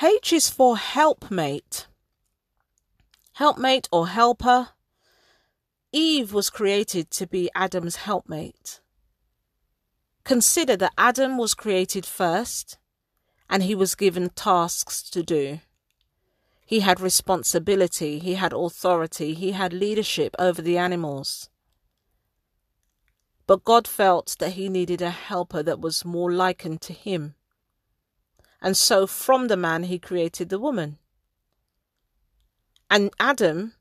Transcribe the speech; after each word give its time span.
H 0.00 0.32
is 0.32 0.48
for 0.48 0.76
helpmate. 0.76 1.88
Helpmate 3.32 3.88
or 3.90 4.06
helper. 4.06 4.68
Eve 5.90 6.32
was 6.32 6.50
created 6.50 7.10
to 7.10 7.26
be 7.26 7.50
Adam's 7.52 7.96
helpmate. 7.96 8.80
Consider 10.22 10.76
that 10.76 10.92
Adam 10.96 11.36
was 11.36 11.54
created 11.54 12.06
first 12.06 12.78
and 13.50 13.64
he 13.64 13.74
was 13.74 13.96
given 13.96 14.28
tasks 14.30 15.02
to 15.10 15.24
do. 15.24 15.60
He 16.64 16.80
had 16.80 17.00
responsibility, 17.00 18.20
he 18.20 18.34
had 18.34 18.52
authority, 18.52 19.34
he 19.34 19.52
had 19.52 19.72
leadership 19.72 20.36
over 20.38 20.62
the 20.62 20.78
animals. 20.78 21.48
But 23.48 23.64
God 23.64 23.88
felt 23.88 24.36
that 24.38 24.52
he 24.52 24.68
needed 24.68 25.02
a 25.02 25.10
helper 25.10 25.62
that 25.62 25.80
was 25.80 26.04
more 26.04 26.30
likened 26.30 26.82
to 26.82 26.92
him. 26.92 27.34
And 28.60 28.76
so 28.76 29.06
from 29.06 29.48
the 29.48 29.56
man 29.56 29.84
he 29.84 29.98
created 29.98 30.48
the 30.48 30.58
woman. 30.58 30.98
And 32.90 33.10
Adam 33.20 33.74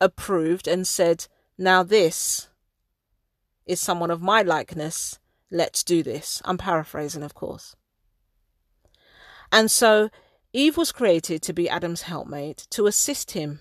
approved 0.00 0.68
and 0.68 0.86
said, 0.86 1.26
Now 1.58 1.82
this 1.82 2.48
is 3.66 3.80
someone 3.80 4.10
of 4.10 4.22
my 4.22 4.42
likeness. 4.42 5.18
Let's 5.50 5.82
do 5.82 6.02
this. 6.02 6.40
I'm 6.44 6.58
paraphrasing, 6.58 7.22
of 7.22 7.34
course. 7.34 7.74
And 9.50 9.70
so 9.70 10.10
Eve 10.52 10.76
was 10.76 10.92
created 10.92 11.42
to 11.42 11.52
be 11.52 11.68
Adam's 11.68 12.02
helpmate, 12.02 12.66
to 12.70 12.86
assist 12.86 13.32
him. 13.32 13.60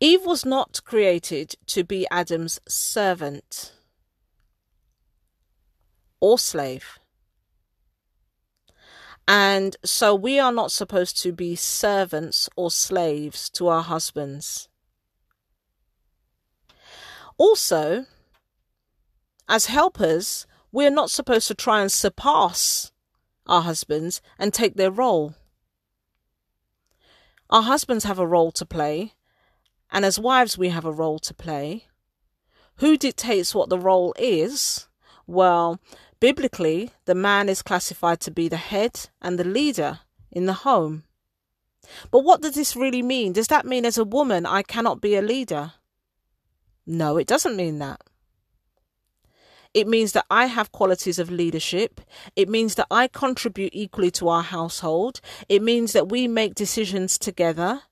Eve 0.00 0.24
was 0.24 0.44
not 0.44 0.80
created 0.84 1.54
to 1.66 1.84
be 1.84 2.06
Adam's 2.10 2.60
servant 2.66 3.72
or 6.20 6.38
slave. 6.38 6.98
And 9.26 9.76
so 9.84 10.14
we 10.14 10.38
are 10.38 10.52
not 10.52 10.72
supposed 10.72 11.22
to 11.22 11.32
be 11.32 11.54
servants 11.54 12.48
or 12.56 12.70
slaves 12.70 13.48
to 13.50 13.68
our 13.68 13.82
husbands. 13.82 14.68
Also, 17.38 18.06
as 19.48 19.66
helpers, 19.66 20.46
we're 20.70 20.90
not 20.90 21.10
supposed 21.10 21.48
to 21.48 21.54
try 21.54 21.80
and 21.80 21.90
surpass 21.90 22.92
our 23.46 23.62
husbands 23.62 24.20
and 24.38 24.52
take 24.52 24.76
their 24.76 24.90
role. 24.90 25.34
Our 27.50 27.62
husbands 27.62 28.04
have 28.04 28.18
a 28.18 28.26
role 28.26 28.50
to 28.52 28.64
play, 28.64 29.12
and 29.90 30.04
as 30.04 30.18
wives, 30.18 30.56
we 30.56 30.70
have 30.70 30.86
a 30.86 30.92
role 30.92 31.18
to 31.18 31.34
play. 31.34 31.86
Who 32.76 32.96
dictates 32.96 33.54
what 33.54 33.68
the 33.68 33.78
role 33.78 34.14
is? 34.18 34.88
Well, 35.26 35.78
biblically, 36.22 36.88
the 37.04 37.16
man 37.16 37.48
is 37.48 37.62
classified 37.62 38.20
to 38.20 38.30
be 38.30 38.46
the 38.46 38.56
head 38.56 39.08
and 39.20 39.40
the 39.40 39.44
leader 39.58 39.98
in 40.30 40.46
the 40.46 40.52
home. 40.52 41.02
But 42.12 42.20
what 42.20 42.40
does 42.40 42.54
this 42.54 42.76
really 42.76 43.02
mean? 43.02 43.32
Does 43.32 43.48
that 43.48 43.66
mean 43.66 43.84
as 43.84 43.98
a 43.98 44.04
woman 44.04 44.46
I 44.46 44.62
cannot 44.62 45.00
be 45.00 45.16
a 45.16 45.20
leader? 45.20 45.72
No, 46.86 47.16
it 47.16 47.26
doesn't 47.26 47.56
mean 47.56 47.80
that. 47.80 48.00
It 49.74 49.88
means 49.88 50.12
that 50.12 50.26
I 50.30 50.46
have 50.46 50.70
qualities 50.70 51.18
of 51.18 51.28
leadership. 51.28 52.00
It 52.36 52.48
means 52.48 52.76
that 52.76 52.86
I 52.88 53.08
contribute 53.08 53.74
equally 53.74 54.12
to 54.12 54.28
our 54.28 54.44
household. 54.44 55.20
It 55.48 55.60
means 55.60 55.92
that 55.92 56.08
we 56.08 56.28
make 56.28 56.54
decisions 56.54 57.18
together. 57.18 57.82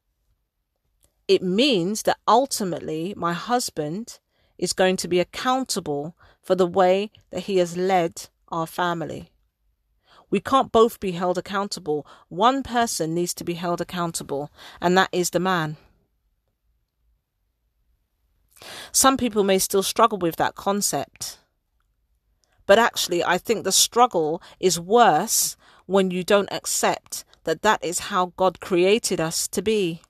It 1.27 1.42
means 1.42 2.05
that 2.05 2.19
ultimately 2.28 3.12
my 3.17 3.33
husband 3.33 4.20
is 4.61 4.72
going 4.75 4.97
to 4.98 5.08
be 5.08 5.19
accountable 5.19 6.14
for 6.42 6.55
the 6.55 6.66
way 6.66 7.11
that 7.30 7.41
he 7.41 7.56
has 7.56 7.77
led 7.77 8.28
our 8.48 8.66
family. 8.66 9.30
We 10.30 10.39
can't 10.39 10.70
both 10.70 11.00
be 11.00 11.12
held 11.12 11.39
accountable. 11.39 12.06
One 12.28 12.62
person 12.62 13.14
needs 13.14 13.34
to 13.34 13.44
be 13.44 13.55
held 13.55 13.81
accountable, 13.81 14.53
and 14.81 14.97
that 14.97 15.08
is 15.11 15.31
the 15.31 15.41
man. 15.41 15.77
Some 18.93 19.16
people 19.16 19.43
may 19.43 19.59
still 19.59 19.82
struggle 19.82 20.19
with 20.19 20.37
that 20.37 20.54
concept. 20.54 21.38
But 22.66 22.78
actually, 22.78 23.25
I 23.25 23.38
think 23.38 23.65
the 23.65 23.72
struggle 23.72 24.41
is 24.60 24.78
worse 24.78 25.56
when 25.87 26.10
you 26.10 26.22
don't 26.22 26.53
accept 26.53 27.25
that 27.44 27.62
that 27.62 27.84
is 27.84 28.10
how 28.10 28.32
God 28.37 28.60
created 28.60 29.21
us 29.21 29.48
to 29.48 29.62
be. 29.62 30.03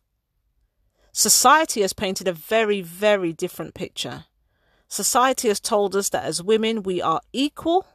Society 1.13 1.81
has 1.81 1.93
painted 1.93 2.29
a 2.29 2.33
very, 2.33 2.83
very 2.83 3.33
different 3.33 3.75
picture. 3.75 4.25
Society 4.91 5.47
has 5.47 5.61
told 5.61 5.95
us 5.95 6.09
that 6.09 6.25
as 6.25 6.43
women 6.43 6.83
we 6.83 7.01
are 7.01 7.21
equal 7.33 7.87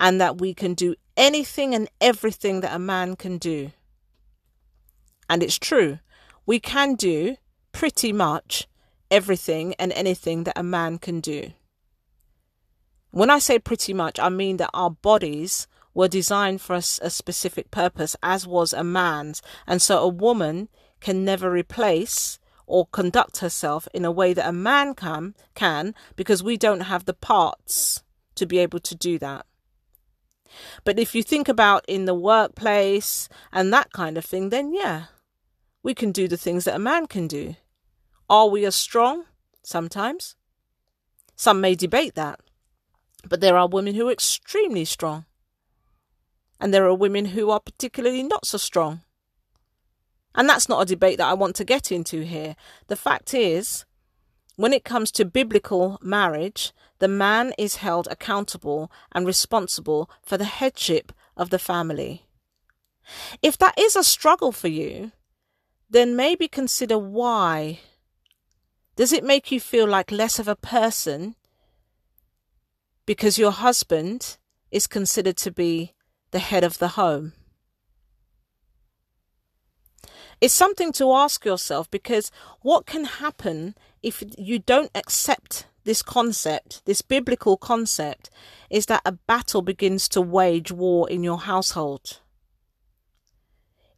and 0.00 0.20
that 0.20 0.40
we 0.40 0.52
can 0.52 0.74
do 0.74 0.96
anything 1.16 1.76
and 1.76 1.88
everything 2.00 2.60
that 2.60 2.74
a 2.74 2.78
man 2.78 3.14
can 3.14 3.38
do. 3.38 3.70
And 5.30 5.44
it's 5.44 5.58
true, 5.58 6.00
we 6.44 6.58
can 6.58 6.96
do 6.96 7.36
pretty 7.70 8.12
much 8.12 8.66
everything 9.12 9.74
and 9.78 9.92
anything 9.92 10.42
that 10.42 10.58
a 10.58 10.62
man 10.64 10.98
can 10.98 11.20
do. 11.20 11.52
When 13.12 13.30
I 13.30 13.38
say 13.38 13.60
pretty 13.60 13.94
much, 13.94 14.18
I 14.18 14.28
mean 14.28 14.56
that 14.56 14.70
our 14.74 14.90
bodies 14.90 15.68
were 15.94 16.08
designed 16.08 16.60
for 16.60 16.74
a, 16.74 16.78
a 16.78 17.10
specific 17.10 17.70
purpose, 17.70 18.16
as 18.24 18.44
was 18.44 18.72
a 18.72 18.82
man's. 18.82 19.40
And 19.68 19.80
so 19.80 19.98
a 19.98 20.08
woman 20.08 20.68
can 21.00 21.24
never 21.24 21.48
replace 21.48 22.37
or 22.68 22.86
conduct 22.86 23.38
herself 23.38 23.88
in 23.92 24.04
a 24.04 24.12
way 24.12 24.32
that 24.32 24.48
a 24.48 24.52
man 24.52 24.94
can, 24.94 25.34
can 25.54 25.94
because 26.14 26.42
we 26.42 26.56
don't 26.56 26.82
have 26.82 27.04
the 27.04 27.14
parts 27.14 28.02
to 28.34 28.46
be 28.46 28.58
able 28.58 28.80
to 28.80 28.94
do 28.94 29.18
that. 29.18 29.46
But 30.84 30.98
if 30.98 31.14
you 31.14 31.22
think 31.22 31.48
about 31.48 31.84
in 31.88 32.04
the 32.04 32.14
workplace 32.14 33.28
and 33.52 33.72
that 33.72 33.92
kind 33.92 34.16
of 34.16 34.24
thing, 34.24 34.50
then 34.50 34.72
yeah, 34.72 35.06
we 35.82 35.94
can 35.94 36.12
do 36.12 36.28
the 36.28 36.36
things 36.36 36.64
that 36.64 36.76
a 36.76 36.78
man 36.78 37.06
can 37.06 37.26
do. 37.26 37.56
Are 38.30 38.48
we 38.48 38.64
as 38.64 38.74
strong? 38.74 39.24
Sometimes. 39.62 40.36
Some 41.36 41.60
may 41.60 41.74
debate 41.74 42.14
that. 42.14 42.40
But 43.28 43.40
there 43.40 43.56
are 43.56 43.68
women 43.68 43.94
who 43.94 44.08
are 44.08 44.12
extremely 44.12 44.84
strong. 44.84 45.24
And 46.60 46.74
there 46.74 46.86
are 46.86 46.94
women 46.94 47.26
who 47.26 47.50
are 47.50 47.60
particularly 47.60 48.22
not 48.22 48.46
so 48.46 48.58
strong. 48.58 49.02
And 50.38 50.48
that's 50.48 50.68
not 50.68 50.80
a 50.80 50.86
debate 50.86 51.18
that 51.18 51.28
I 51.28 51.34
want 51.34 51.56
to 51.56 51.64
get 51.64 51.90
into 51.90 52.22
here. 52.22 52.54
The 52.86 52.96
fact 52.96 53.34
is, 53.34 53.84
when 54.56 54.72
it 54.72 54.84
comes 54.84 55.10
to 55.12 55.24
biblical 55.24 55.98
marriage, 56.00 56.72
the 57.00 57.08
man 57.08 57.52
is 57.58 57.76
held 57.76 58.06
accountable 58.08 58.90
and 59.12 59.26
responsible 59.26 60.08
for 60.22 60.38
the 60.38 60.44
headship 60.44 61.12
of 61.36 61.50
the 61.50 61.58
family. 61.58 62.24
If 63.42 63.58
that 63.58 63.76
is 63.76 63.96
a 63.96 64.04
struggle 64.04 64.52
for 64.52 64.68
you, 64.68 65.12
then 65.90 66.14
maybe 66.14 66.46
consider 66.46 66.96
why. 66.96 67.80
Does 68.94 69.12
it 69.12 69.24
make 69.24 69.50
you 69.50 69.58
feel 69.58 69.88
like 69.88 70.12
less 70.12 70.38
of 70.38 70.46
a 70.48 70.56
person 70.56 71.34
because 73.06 73.38
your 73.38 73.52
husband 73.52 74.36
is 74.70 74.86
considered 74.86 75.38
to 75.38 75.50
be 75.50 75.94
the 76.30 76.38
head 76.38 76.62
of 76.62 76.78
the 76.78 76.88
home. 76.88 77.32
It's 80.40 80.54
something 80.54 80.92
to 80.92 81.12
ask 81.12 81.44
yourself 81.44 81.90
because 81.90 82.30
what 82.62 82.86
can 82.86 83.04
happen 83.04 83.74
if 84.02 84.22
you 84.38 84.60
don't 84.60 84.90
accept 84.94 85.66
this 85.84 86.02
concept, 86.02 86.84
this 86.84 87.02
biblical 87.02 87.56
concept, 87.56 88.30
is 88.70 88.86
that 88.86 89.02
a 89.04 89.12
battle 89.12 89.62
begins 89.62 90.08
to 90.10 90.20
wage 90.20 90.70
war 90.70 91.08
in 91.10 91.24
your 91.24 91.38
household. 91.38 92.20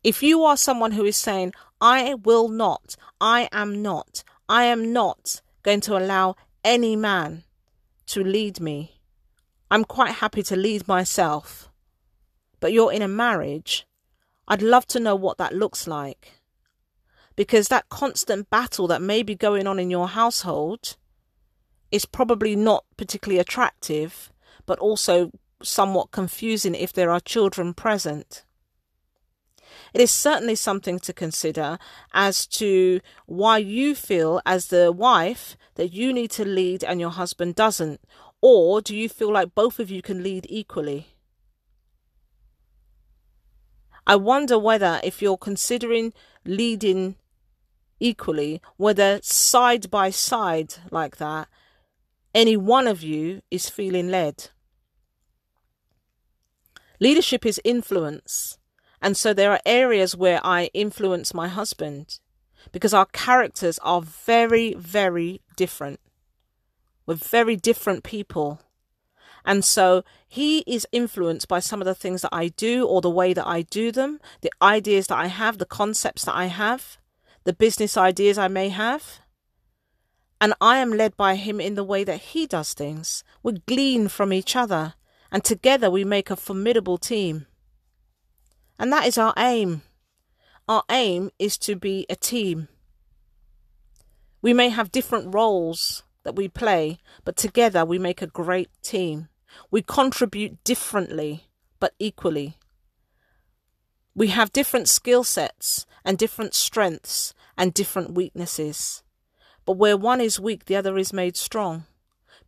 If 0.02 0.22
you 0.22 0.42
are 0.44 0.56
someone 0.56 0.92
who 0.92 1.04
is 1.04 1.16
saying, 1.16 1.52
I 1.80 2.14
will 2.14 2.48
not, 2.48 2.96
I 3.20 3.48
am 3.52 3.82
not, 3.82 4.24
I 4.48 4.64
am 4.64 4.92
not 4.92 5.42
going 5.62 5.80
to 5.82 5.96
allow 5.96 6.36
any 6.64 6.96
man 6.96 7.44
to 8.06 8.24
lead 8.24 8.60
me, 8.60 9.00
I'm 9.70 9.84
quite 9.84 10.14
happy 10.14 10.42
to 10.44 10.56
lead 10.56 10.88
myself. 10.88 11.68
But 12.58 12.72
you're 12.72 12.92
in 12.92 13.02
a 13.02 13.08
marriage. 13.08 13.86
I'd 14.50 14.62
love 14.62 14.84
to 14.88 14.98
know 14.98 15.14
what 15.14 15.38
that 15.38 15.54
looks 15.54 15.86
like. 15.86 16.32
Because 17.36 17.68
that 17.68 17.88
constant 17.88 18.50
battle 18.50 18.88
that 18.88 19.00
may 19.00 19.22
be 19.22 19.36
going 19.36 19.68
on 19.68 19.78
in 19.78 19.90
your 19.90 20.08
household 20.08 20.96
is 21.92 22.04
probably 22.04 22.56
not 22.56 22.84
particularly 22.96 23.38
attractive, 23.38 24.32
but 24.66 24.80
also 24.80 25.30
somewhat 25.62 26.10
confusing 26.10 26.74
if 26.74 26.92
there 26.92 27.12
are 27.12 27.20
children 27.20 27.74
present. 27.74 28.44
It 29.94 30.00
is 30.00 30.10
certainly 30.10 30.56
something 30.56 30.98
to 30.98 31.12
consider 31.12 31.78
as 32.12 32.44
to 32.48 33.00
why 33.26 33.58
you 33.58 33.94
feel, 33.94 34.40
as 34.44 34.66
the 34.66 34.90
wife, 34.90 35.56
that 35.76 35.92
you 35.92 36.12
need 36.12 36.32
to 36.32 36.44
lead 36.44 36.82
and 36.82 36.98
your 36.98 37.10
husband 37.10 37.54
doesn't, 37.54 38.00
or 38.40 38.80
do 38.80 38.96
you 38.96 39.08
feel 39.08 39.32
like 39.32 39.54
both 39.54 39.78
of 39.78 39.92
you 39.92 40.02
can 40.02 40.24
lead 40.24 40.44
equally? 40.48 41.06
I 44.10 44.16
wonder 44.16 44.58
whether, 44.58 45.00
if 45.04 45.22
you're 45.22 45.36
considering 45.36 46.12
leading 46.44 47.14
equally, 48.00 48.60
whether 48.76 49.20
side 49.22 49.88
by 49.88 50.10
side 50.10 50.74
like 50.90 51.18
that, 51.18 51.46
any 52.34 52.56
one 52.56 52.88
of 52.88 53.04
you 53.04 53.42
is 53.52 53.70
feeling 53.70 54.08
led. 54.10 54.50
Leadership 56.98 57.46
is 57.46 57.60
influence. 57.64 58.58
And 59.00 59.16
so 59.16 59.32
there 59.32 59.52
are 59.52 59.60
areas 59.64 60.16
where 60.16 60.40
I 60.44 60.70
influence 60.74 61.32
my 61.32 61.46
husband 61.46 62.18
because 62.72 62.92
our 62.92 63.06
characters 63.06 63.78
are 63.78 64.02
very, 64.02 64.74
very 64.74 65.40
different. 65.54 66.00
We're 67.06 67.14
very 67.14 67.54
different 67.54 68.02
people. 68.02 68.60
And 69.44 69.64
so 69.64 70.04
he 70.28 70.60
is 70.60 70.86
influenced 70.92 71.48
by 71.48 71.60
some 71.60 71.80
of 71.80 71.86
the 71.86 71.94
things 71.94 72.22
that 72.22 72.34
I 72.34 72.48
do 72.48 72.86
or 72.86 73.00
the 73.00 73.10
way 73.10 73.32
that 73.32 73.46
I 73.46 73.62
do 73.62 73.90
them, 73.90 74.20
the 74.42 74.52
ideas 74.60 75.06
that 75.08 75.18
I 75.18 75.26
have, 75.26 75.58
the 75.58 75.66
concepts 75.66 76.24
that 76.24 76.36
I 76.36 76.46
have, 76.46 76.98
the 77.44 77.52
business 77.52 77.96
ideas 77.96 78.38
I 78.38 78.48
may 78.48 78.68
have. 78.68 79.20
And 80.40 80.54
I 80.60 80.78
am 80.78 80.90
led 80.90 81.16
by 81.16 81.36
him 81.36 81.60
in 81.60 81.74
the 81.74 81.84
way 81.84 82.04
that 82.04 82.20
he 82.20 82.46
does 82.46 82.74
things. 82.74 83.24
We 83.42 83.54
glean 83.66 84.08
from 84.08 84.32
each 84.32 84.56
other, 84.56 84.94
and 85.30 85.44
together 85.44 85.90
we 85.90 86.04
make 86.04 86.30
a 86.30 86.36
formidable 86.36 86.96
team. 86.96 87.46
And 88.78 88.92
that 88.92 89.06
is 89.06 89.18
our 89.18 89.34
aim. 89.36 89.82
Our 90.66 90.84
aim 90.90 91.30
is 91.38 91.58
to 91.58 91.76
be 91.76 92.06
a 92.08 92.16
team. 92.16 92.68
We 94.40 94.54
may 94.54 94.70
have 94.70 94.92
different 94.92 95.34
roles 95.34 96.02
that 96.22 96.36
we 96.36 96.48
play, 96.48 96.98
but 97.24 97.36
together 97.36 97.84
we 97.84 97.98
make 97.98 98.22
a 98.22 98.26
great 98.26 98.70
team. 98.82 99.28
We 99.70 99.82
contribute 99.82 100.62
differently, 100.64 101.48
but 101.78 101.94
equally. 101.98 102.56
We 104.14 104.28
have 104.28 104.52
different 104.52 104.88
skill 104.88 105.24
sets 105.24 105.86
and 106.04 106.18
different 106.18 106.54
strengths 106.54 107.34
and 107.56 107.72
different 107.72 108.12
weaknesses. 108.12 109.02
But 109.64 109.76
where 109.76 109.96
one 109.96 110.20
is 110.20 110.40
weak, 110.40 110.64
the 110.66 110.76
other 110.76 110.98
is 110.98 111.12
made 111.12 111.36
strong 111.36 111.84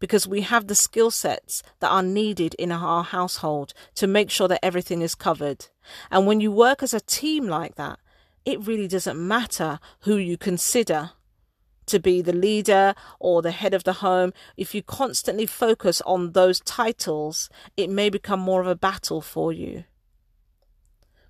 because 0.02 0.26
we 0.26 0.40
have 0.40 0.66
the 0.66 0.74
skill 0.74 1.12
sets 1.12 1.62
that 1.78 1.88
are 1.88 2.02
needed 2.02 2.54
in 2.54 2.72
our 2.72 3.04
household 3.04 3.72
to 3.94 4.08
make 4.08 4.30
sure 4.30 4.48
that 4.48 4.64
everything 4.64 5.00
is 5.00 5.14
covered. 5.14 5.66
And 6.10 6.26
when 6.26 6.40
you 6.40 6.50
work 6.50 6.82
as 6.82 6.92
a 6.92 6.98
team 6.98 7.46
like 7.46 7.76
that, 7.76 8.00
it 8.44 8.66
really 8.66 8.88
doesn't 8.88 9.16
matter 9.16 9.78
who 10.00 10.16
you 10.16 10.36
consider 10.36 11.12
to 11.92 12.00
be 12.00 12.22
the 12.22 12.32
leader 12.32 12.94
or 13.20 13.42
the 13.42 13.50
head 13.50 13.74
of 13.74 13.84
the 13.84 13.92
home, 13.94 14.32
if 14.56 14.74
you 14.74 14.82
constantly 14.82 15.44
focus 15.44 16.00
on 16.06 16.32
those 16.32 16.60
titles, 16.60 17.50
it 17.76 17.90
may 17.90 18.08
become 18.08 18.40
more 18.40 18.62
of 18.62 18.66
a 18.66 18.74
battle 18.74 19.20
for 19.20 19.52
you. 19.52 19.84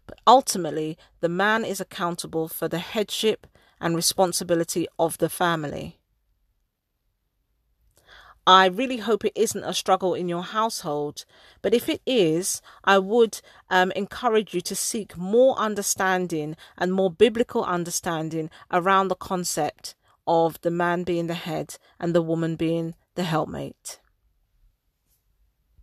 But 0.06 0.18
ultimately, 0.24 0.96
the 1.20 1.28
man 1.28 1.64
is 1.64 1.80
accountable 1.80 2.46
for 2.46 2.68
the 2.68 2.78
headship 2.78 3.48
and 3.80 3.96
responsibility 3.96 4.86
of 5.00 5.18
the 5.18 5.28
family. 5.28 5.98
I 8.46 8.66
really 8.66 8.98
hope 8.98 9.24
it 9.24 9.32
isn't 9.36 9.64
a 9.64 9.74
struggle 9.74 10.14
in 10.14 10.28
your 10.28 10.42
household, 10.42 11.24
but 11.60 11.74
if 11.74 11.88
it 11.88 12.02
is, 12.06 12.62
I 12.84 12.98
would 12.98 13.40
um, 13.68 13.92
encourage 13.92 14.54
you 14.54 14.60
to 14.62 14.74
seek 14.76 15.16
more 15.16 15.56
understanding 15.58 16.56
and 16.78 16.92
more 16.92 17.10
biblical 17.10 17.64
understanding 17.64 18.48
around 18.70 19.08
the 19.08 19.16
concept 19.16 19.94
of 20.26 20.60
the 20.60 20.70
man 20.70 21.04
being 21.04 21.26
the 21.26 21.34
head 21.34 21.76
and 21.98 22.14
the 22.14 22.22
woman 22.22 22.56
being 22.56 22.94
the 23.14 23.24
helpmate. 23.24 23.98